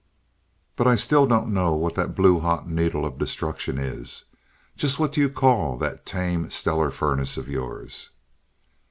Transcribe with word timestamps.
But 0.77 0.87
I 0.87 0.95
still 0.95 1.27
don't 1.27 1.53
know 1.53 1.75
what 1.75 1.93
that 1.93 2.15
blue 2.15 2.39
hot 2.39 2.67
needle 2.67 3.05
of 3.05 3.19
destruction 3.19 3.77
is. 3.77 4.25
Just 4.75 4.97
what 4.97 5.11
do 5.11 5.21
you 5.21 5.29
call 5.29 5.77
that 5.77 6.07
tame 6.07 6.49
stellar 6.49 6.89
furnace 6.89 7.37
of 7.37 7.47
yours?" 7.47 8.09